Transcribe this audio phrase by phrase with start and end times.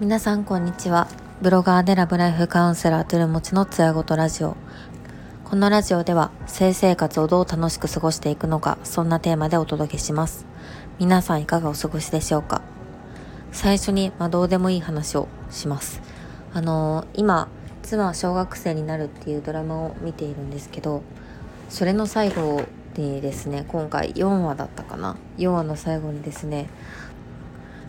[0.00, 1.08] 皆さんこんにちは。
[1.42, 4.56] ブロガーでラブライフカウンセラーとるもちのつやごとラジオ。
[5.44, 10.46] このラジオでは性生活をどう楽しく過ごしていくのかそんなテーマでお届けします。
[10.98, 12.62] 皆さんいかがお過ごしでしょうか。
[13.52, 16.00] 最初に、まあ、どうでもいい話をします。
[16.54, 17.48] あのー、今
[17.82, 21.02] 妻は小学生になるっていうドラマを見ているんですけど
[21.68, 22.64] それの最後
[22.96, 25.16] にですね今回4話だったかな。
[25.38, 26.68] 4話の最後にですね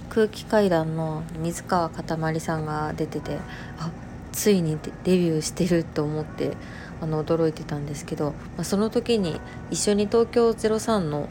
[0.10, 3.38] 空気階段の水川かたまりさんが出てて
[3.80, 3.90] あ
[4.32, 6.58] ついにデビューしてると思って
[7.02, 9.40] あの驚いてたんですけど、まあ、その時に
[9.70, 11.30] 一緒に東京03の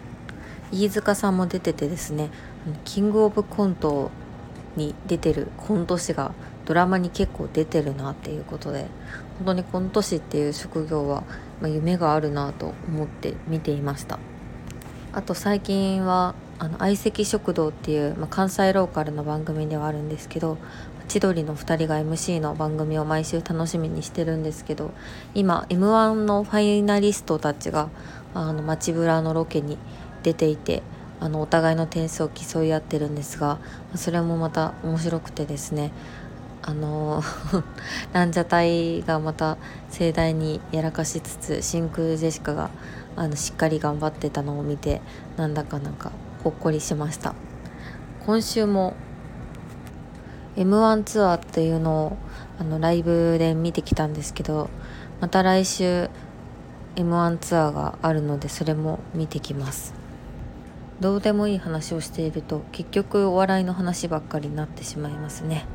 [0.72, 2.30] 飯塚さんも出ててですね
[2.84, 4.10] キングオブコント
[4.76, 6.32] に出てるコント師が
[6.64, 8.86] ドラマに結構出てるなっていうことで
[9.38, 11.24] 本当にコント師っていう職業は、
[11.60, 14.18] まあ、夢があるなと思って見ていました。
[15.12, 20.58] あと最近はあの相席食堂っていう、まあ、関西ローカルの番組ではあるんですけど
[21.08, 24.92] 千鳥の2人が MC の番組を毎週楽しみにしてるんですけど
[25.34, 27.88] 今 m 1のファイナリストたちが
[28.34, 29.78] あの街ブラのロケに
[30.22, 30.84] 出ていて
[31.20, 33.58] あのお互いの点数を競い合ってるんですが
[33.94, 35.92] それもまた面白くてですね
[36.62, 37.22] あの
[38.12, 39.56] ランジャタイがまた
[39.90, 42.70] 盛大にやらかしつつ真空ジェシカが
[43.16, 45.00] あのしっかり頑張ってたのを見て
[45.36, 46.12] なんだかなんか
[46.42, 47.34] ほっこりしました。
[48.26, 48.94] 今週も
[50.56, 52.16] m 1ツアーっていうのを
[52.58, 54.68] あのライブで見てきたんですけど
[55.20, 56.10] また来週
[56.96, 59.99] m 1ツアーがあるのでそれも見てきます。
[61.00, 65.66] どうでもいい話をしていると結局お笑いの話ばっかりになってしまいますね。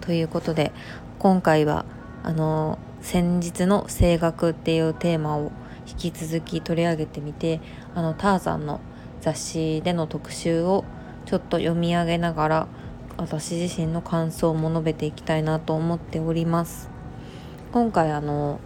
[0.00, 0.72] ということで
[1.18, 1.84] 今回は
[2.22, 5.52] あの先日の声楽っていうテーマを
[5.86, 7.60] 引き続き取り上げてみて
[7.94, 8.80] あのターザンの
[9.24, 10.84] 「雑誌での特集を
[11.24, 12.68] ちょっと読み上げながら
[13.16, 16.90] 私自身の感想も述べていきたいなと思っております。
[17.72, 18.60] 今回あの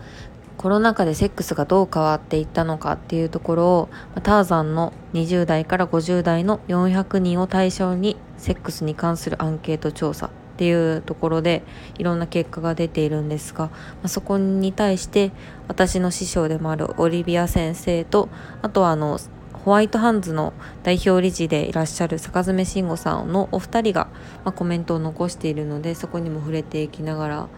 [0.58, 3.88] コロナ禍でセックスがどう変わっていったのかっていうところを
[4.24, 11.62] ターザンの20代から50代の400人を対象にセックスに関するアンケート調査っていうところで
[11.96, 13.70] いろんな結果が出ているんですが、
[14.02, 15.30] まそこに対して
[15.68, 18.28] 私の師匠でもあるオリビア先生と
[18.60, 19.20] あとはあの
[19.52, 20.52] ホワイトハンズの
[20.82, 24.08] 代表理事でいらっしゃる坂爪慎吾さんのお二人が、
[24.44, 27.48] まあ、コメントを残しているのでそこにも触れていきながら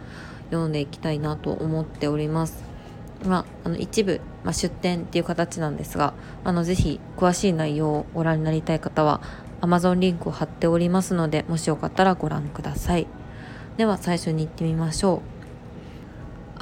[0.51, 2.70] 読んでいきたいなと思っております。
[3.25, 9.21] まあ、あの一部、まあ、出展っていう形なんですがあのぜひ詳しい内容をご覧になりたい方は
[9.61, 13.07] Amazon リンクを貼っておりますのでもしよかったらご覧ください。
[13.77, 15.19] では最初に行ってみましょう。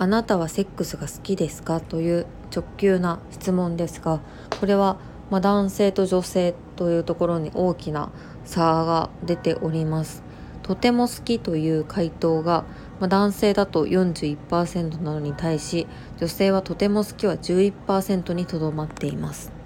[0.02, 4.22] あなたはセックスが好きですかという直球な質問ですが
[4.60, 4.98] これは
[5.30, 8.12] ま、男性と女性というところに大きな
[8.46, 10.24] 差が出ております。
[10.64, 12.66] とても好きという回答が、
[13.00, 15.88] まあ、男性だと41%なのに対し
[16.18, 19.60] 女性はとても好きは11%にとどまっています。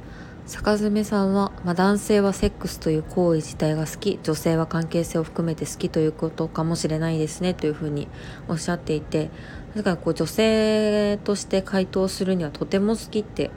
[0.45, 8.09] 坂爪さんは、まあ、男性はセックスという行為自体が好き女性は関係性を含めて好きということかもしれないですねというふうに
[8.49, 9.29] おっしゃっていて
[9.73, 13.51] 確かにこう女性として回答するにはとても好きって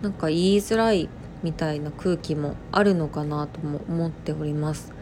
[0.00, 1.10] なんか言いづらい
[1.42, 4.92] みたいな空気もあるのかなとも思っております。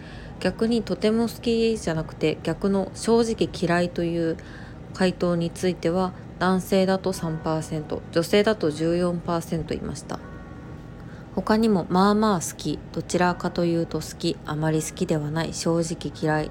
[0.40, 4.36] 逆にとても好きじゃなくて逆の正直嫌いという
[4.94, 10.18] 回答については男性だと3%女性だと14%いました。
[11.34, 16.50] 他にもまあまあ好きどちらかというと好きあまり好きではない正直嫌い。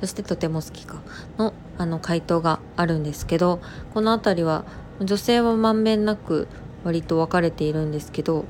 [0.00, 1.02] そしてとても好きか
[1.36, 3.60] のあの回答があるんですけど
[3.94, 4.64] この辺りは
[5.00, 6.48] 女性はまんべんなく
[6.84, 8.44] 割と分かれているんですけど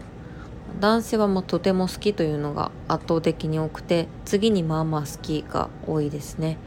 [0.80, 6.58] 男性はもうとても好きというのが圧倒的に多くて次にまあまあ好きが多いですね。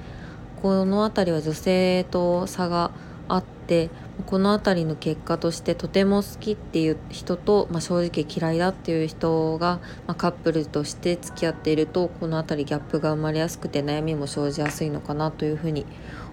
[0.62, 2.92] この辺りは女性と差が
[3.28, 3.90] あって
[4.26, 15.86] この辺りの結果としてとても好きっていう人と、まあ、正直嫌いだっていう人が、まあ、カップルとして付き合っているとこの辺りギャップが生まれやすくて悩みも生じやすいのかなというふうに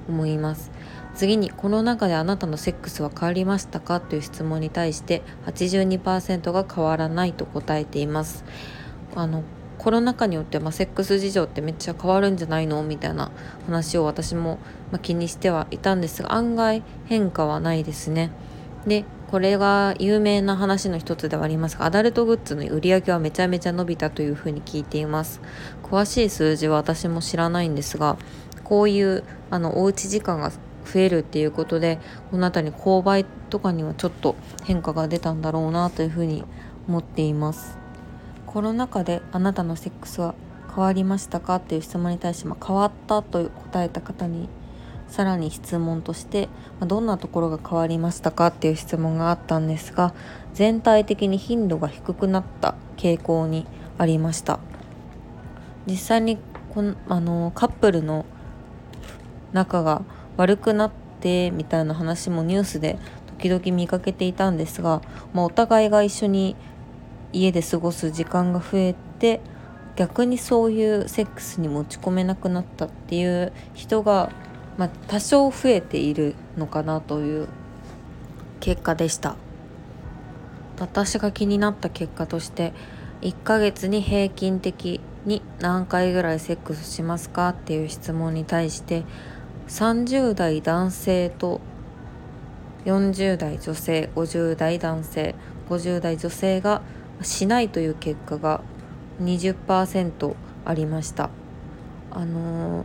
[0.08, 0.70] 思います。
[1.18, 8.44] 次にこの中であなたのセックスは変わりましたかという質問に対して82%が変わらないと答えています。
[9.16, 9.42] あの
[9.78, 13.32] コロナ禍によって、まあ、セックス事情ってめっちゃ変わるんじゃないのみたいな
[13.66, 14.58] 話を私も、
[14.92, 18.30] まあ、気にしてはいたんですが案外変化はないですね。
[18.86, 25.40] でこれが有名な話の一つではありますがアダルトグッズの売り上げはめちゃめちゃ伸びたというふうに聞いています。
[25.82, 28.18] 詳しい数字は私も知らないんですが
[28.62, 30.52] こういうあのおうち時間が
[30.92, 31.98] 増えるっていうことで
[32.30, 36.44] この辺り購買とかにはちょっと変化が出たんだろうなというふうに
[36.88, 37.78] 思っています。
[38.46, 40.34] コロナ禍であなたのセックスは
[40.68, 44.48] 変わりましたかっていう質問に対して、まあ、変わったと答えた方に
[45.08, 46.48] さらに質問として、
[46.80, 50.14] まあ、どんなところが変わりましたかっていう質問があったんですが
[50.54, 53.66] 全体的に頻度が低くなった傾向に
[53.98, 54.60] ありました。
[55.86, 56.38] 実際に
[56.74, 58.26] このあのカップルの
[59.52, 60.02] 仲が
[60.38, 62.98] 悪くなってみたいな話もニュースで
[63.38, 65.02] 時々見かけていたんですが、
[65.34, 66.56] まあ、お互いが一緒に
[67.32, 69.40] 家で過ごす時間が増えて
[69.96, 74.30] 逆にそういうセックスに持ち込めなくなったっていう人が、
[74.76, 77.48] まあ、多少増えているのかなという
[78.60, 79.36] 結果でした。
[80.78, 82.72] 私が気になった結果として
[83.22, 89.04] 1ヶ月に平均的に何回ぐらいセックスしますかっていう質問に対して
[89.68, 91.60] 30代男性と
[92.86, 95.34] 40代女性50代男性
[95.68, 96.80] 50代女性が
[97.20, 98.62] しないという結果が
[99.20, 100.34] 20%
[100.64, 101.30] ありました。
[102.10, 102.84] あの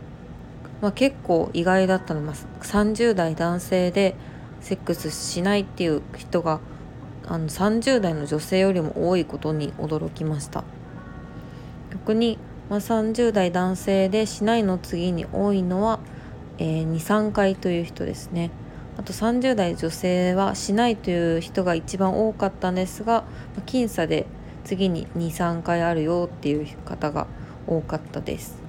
[0.82, 4.14] まあ、結構意外だったのは30代男性で
[4.60, 6.60] セックスしないっていう人が
[7.26, 10.64] あの30代の女性よりも多いことに驚きました。
[11.92, 12.38] 逆に、
[12.68, 16.00] まあ、30代男性でしないの次に多いのは、
[16.58, 18.50] えー、23回という人ですね。
[18.96, 23.24] あと30代女性はしないという人が一番多かったんですが
[23.66, 24.26] 僅差で
[24.62, 27.26] 次に23回あるよっていう方が
[27.66, 28.62] 多かったです。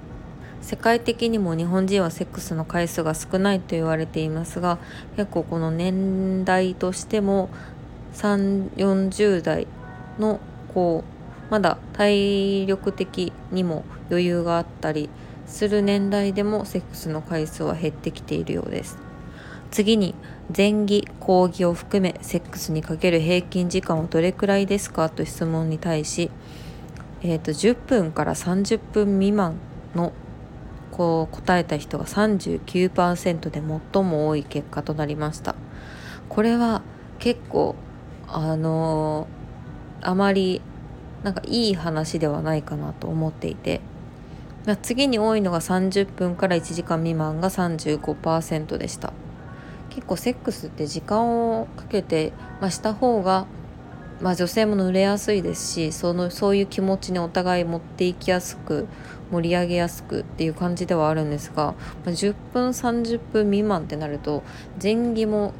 [0.62, 4.80] 世界的にも日本人はセックスの回数が少ないと言われていますが
[5.16, 7.50] 結構この年代としても
[8.16, 9.68] 3 4 0代
[10.18, 10.40] の
[10.74, 11.04] こ
[11.48, 15.10] うまだ体力的にも余裕があったり
[15.46, 18.98] する年代でもセックスの回数は減ってきているようです。
[19.72, 20.16] 次に
[20.56, 26.32] 前儀後儀を含めセックスにかける平均時間はどれくらいですかと質問に対し、
[27.24, 29.56] えーと、10分から30分未満
[29.96, 30.14] の
[30.92, 33.62] こう答えた人が39%で
[33.94, 35.56] 最も多い結果となりました。
[36.30, 36.82] これは
[37.20, 37.76] 結構
[38.28, 40.62] あのー、あまり
[41.24, 43.82] なんかいい話ではないかなと思っていて
[44.76, 49.14] 次に多いのが30分から1時間未満が35%でした
[49.90, 53.46] 結構セックスって時間をかけて、まあ、した方が、
[54.22, 58.88] まあ、女性も濡れやすいですしそのそういう気持ちにお互い持っていきやすく
[59.32, 64.44] 盛り上げやすくっていう感じではあるんですが、まあ、10分30分未満ってなると
[64.82, 65.54] 前儀も、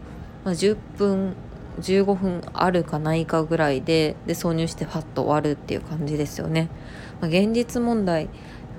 [0.44, 1.36] ま10分
[1.80, 6.70] 15分あるかないかぐらいでで挿入してファッと終わるっていう感じですよね。
[7.22, 8.30] まあ、現実問題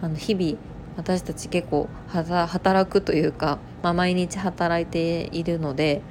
[0.02, 0.58] あの日々
[0.96, 6.02] 私たち結構働くというか、まあ、毎日働いているので、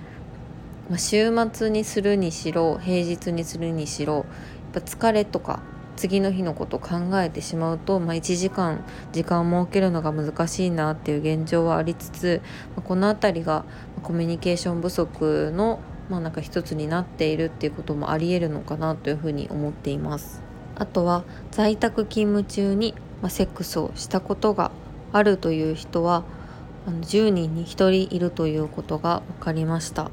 [0.89, 4.25] まあ、週末にするにしろ平日にするにしろやっ
[4.73, 5.61] ぱ疲れとか
[5.95, 12.41] 次の日のことを考えてしまうと、まあ、1時間時間を設けるのが難しいなっていう現状はありつつ、
[12.75, 13.65] ま、この辺りが
[14.03, 15.79] コミュニケーション不足の、
[16.09, 20.43] まあ、なんか一つになっているっていうこともありえるのかなというふうに思っています。
[20.77, 24.71] あとは在宅勤務中にまあ、セックスをしたことが
[25.11, 26.23] あるという人は
[26.87, 27.67] あの10人に1
[28.07, 30.11] 人いるということが分かりました。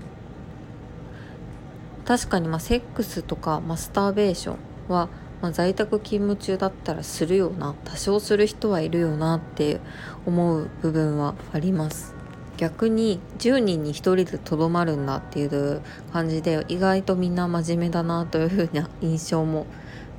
[2.04, 4.56] 確かにまあセックスとかマスターベーション
[4.88, 5.08] は、
[5.40, 9.81] まあ、在宅勤務中だったらするよな多少する人はいるよなって
[10.26, 12.15] 思う部分はあります。
[12.56, 15.81] 逆に10人に1人でとどまるんだっていう
[16.12, 19.67] 感じで意外とみんな真面目だなというふうな印象も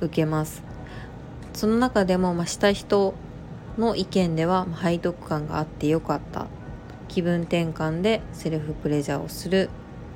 [0.00, 0.73] 受けます。
[1.54, 3.14] その中でも、まあ、した人
[3.78, 6.46] の意見では、まあ、背徳感があってよかった。
[7.08, 9.70] 気分転換でセルフプレジャーをする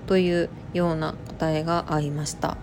[0.06, 2.56] というような答えがありました。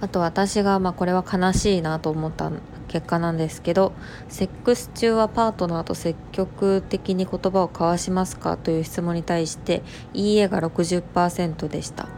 [0.00, 2.50] あと私が、まあ、これは悲しいなと思った
[2.88, 3.92] 結果なんですけど
[4.28, 9.82] セックス中はパートナーと積極的に言葉を交わしますかという質問に対して
[10.12, 12.08] いいえが60%でした、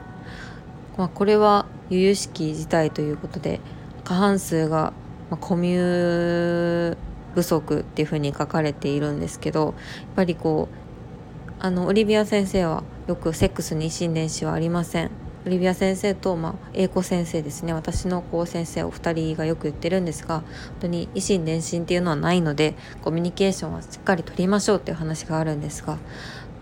[0.96, 3.60] まあ、これは由々しき事態ということで
[4.04, 4.92] 過半数が
[5.30, 6.96] まあ、コミュ
[7.34, 9.74] 不足っていうふうに書かれているんですけどやっ
[10.16, 15.10] ぱりこうあのオリビア先生はよくセックスに心電子はありません。
[15.46, 17.72] オリビア先生と、まあ、英子先生ですね。
[17.72, 20.44] 私のこう先生お二人がよく言ってるんですが本
[20.80, 25.98] 当に維心伝心っていうのはないのでコミュニケーションはしっかりとりましょうっていう話があるんですが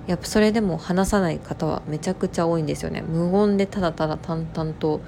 [0.07, 3.03] やっぱそれでも話さない方はめちゃくちゃ多いんですよね。
[3.03, 5.01] 無言でただただ淡々と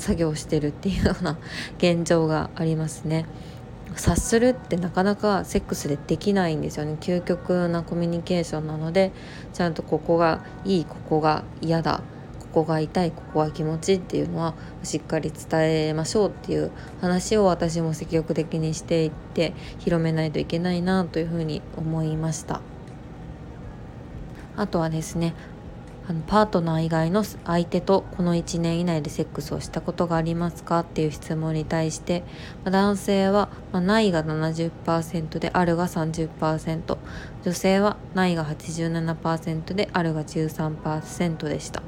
[0.00, 1.38] 作業してるっていうような
[1.78, 3.26] 現状がありますね。
[3.96, 9.10] 察するってなかなかセックスでできないんですよね究極なコミュニケーションなので
[9.52, 12.02] ちゃんとここがいいここが嫌だ
[12.38, 22.60] ここが痛いここは気持ちっていうのはしっかり伝えましょうっていう話を私も積極的にしていって広めないといけないなというふうに思いました
[24.56, 25.34] あとはですね
[26.08, 32.24] あのパートナー以外の相手とこの1年以内でセックスをしたことがありますかっていう質問に対して、
[32.64, 36.98] まあ、男性は、まあ、ないが70%であるが30%
[37.44, 41.82] 女性はないが87%であるが13%でした、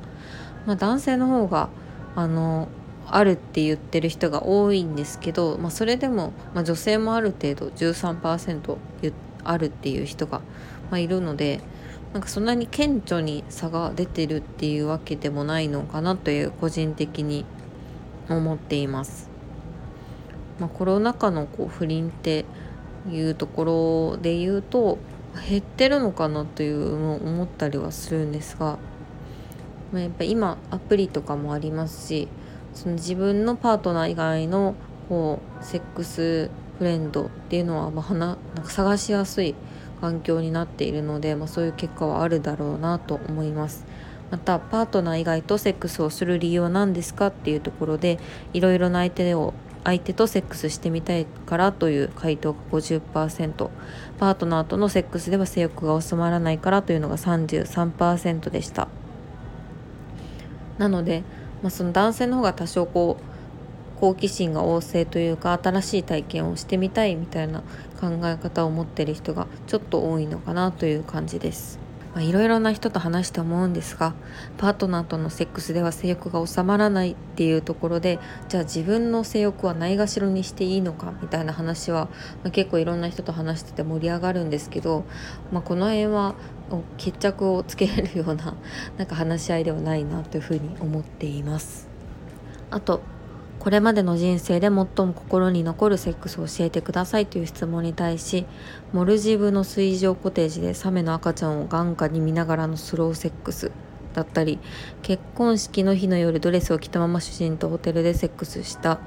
[0.66, 1.68] まあ、男性の方が
[2.14, 2.68] あの
[3.08, 8.76] あるって言ってる人が多いんですけど、まあ、それでも、まあ、女性もある程度13%
[9.44, 10.38] あるっていう人が、
[10.90, 11.60] まあ、いるので
[12.12, 17.46] なんかそんなに顕著に差が出てるっていうわけでもないのかなという個人的に
[18.28, 19.30] 思っています。
[20.58, 22.44] まあ、コロナ禍のこう不倫って
[23.10, 24.98] いうところで言うと
[25.48, 28.78] 減ってるのかなというのを思ったりはするんですが、
[29.92, 32.28] まあ、やっぱ今アプリとかもありますし
[32.74, 34.74] その自分のパートナー以外の
[35.08, 39.54] こうセックスフレンドっていうのはまあなんか探しやすい
[40.02, 43.86] 環境になっているので、まあ、そういう結果はあるだろうなと思います。
[44.32, 48.18] またパートナー以外とセックスをする理由は何ですかっていうところで
[48.52, 49.54] いろいろな相手を
[49.84, 53.70] 相手とセックスしてみたいからという回答が50%
[54.18, 54.46] パート。
[54.46, 58.88] ナーとのセックスでは性欲が収まらないからというのが33%でした。
[60.78, 61.22] なので、
[61.62, 67.62] まあ、その男性の方が多少こう好奇心が旺盛というか新しい体験をしてみたいみたいな
[68.02, 71.78] 考え方を持ってる人がちょっと多いのかなという感じです。
[72.20, 74.12] いろいろな人と話して思うんですが
[74.58, 78.18] パートナーとのセックスでは性欲が収まらないっていうところで
[78.50, 82.10] じゃあ自分の性欲はないがしろにしていいのかみたいな話は、
[82.42, 85.04] まあ、結構いろんな人と話してて盛り上がるんですけど、
[85.52, 86.34] まあ、この辺は
[86.98, 88.56] 決着をつけれるような
[88.98, 91.88] なんか話し合いではないなというふうに思っています。
[92.70, 93.00] あと
[93.62, 98.44] これまでの人生で最も心に残るセックスを教えてくださいという質問に対し
[98.92, 103.70] モルジブの水上コテージでサメの赤ちゃんを眼下に見ながらのスローセックス
[104.14, 104.58] だったり
[105.02, 108.98] 結婚式の日の夜ドレスを着たまま主人とホテルでセックスした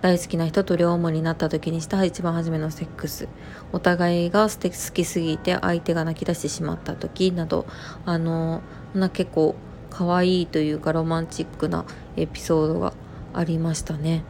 [0.00, 3.26] 大好きな人と両思いになった時にした一番初めのセックス。
[3.72, 7.66] お互いが好きすぎて相手が泣き出してしまった時など
[8.06, 8.62] あの
[8.94, 9.56] な結構
[9.90, 11.84] 可愛いというかロマンチックな
[12.16, 12.92] エピソードが
[13.34, 14.22] ありましたね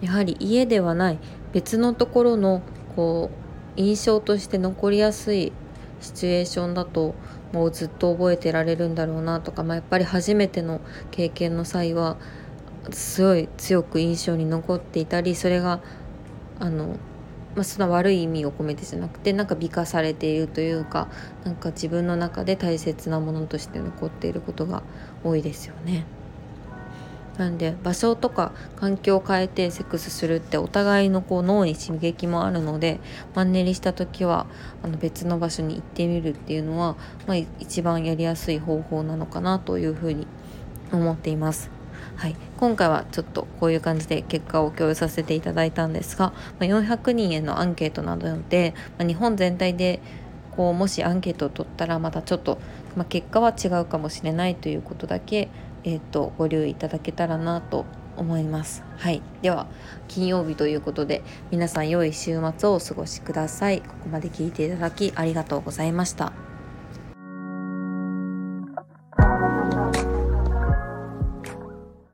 [0.00, 1.18] やはり家ではない
[1.52, 2.62] 別のところの
[2.96, 3.30] こ
[3.76, 5.52] う印象として残りやすい
[6.00, 7.14] シチュエーションだと
[7.52, 12.16] もうずっと覚えてられるんだろうなとか、まあ、やっぱり初めての経験の際は
[12.90, 15.80] すごい強く印象に残っていたりそれが
[16.58, 16.96] あの、
[17.54, 21.08] まあ、そんな悪い意味を込めてじゃなくてなんか美化されているというか
[21.44, 24.82] なんか自分の中で大切なものとして残っていることが
[25.24, 26.04] 多いですよね。
[27.40, 33.00] なんで場所とか環境を変えてセックスするってお互いのこう脳に刺激もあるので
[33.34, 34.46] マンネリした時は
[34.82, 40.26] あの別の場所に行ってみるっていうのは、まあ、一番やりやすい方法なのかなというふうに
[40.92, 41.70] 思っています。
[42.16, 50.02] はい、今回はちょっとこういう感じで結果を共有させていただいたんですが、まあ、400人へのアンケートなどで、まあ、日本全体で
[50.54, 52.58] こうもしアンケートを取ったらまたちょっと、
[52.96, 55.48] まあ、結果は違うかもしれないということだけ
[55.84, 57.84] えーと、ご留意いただけたらなと
[58.16, 58.84] 思います。
[58.96, 59.66] はい、では
[60.08, 63.80] 金曜日ということで皆さん良い週末をお過ごしください。
[63.80, 66.49] ここまで聞いていただきありがとうございました。